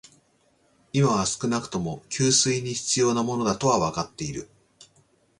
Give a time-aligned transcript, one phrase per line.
[0.93, 4.49] 今は少なくとも、給水に必要なものだとはわかっている